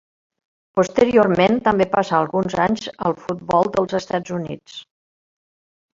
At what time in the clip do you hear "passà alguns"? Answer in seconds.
1.93-2.57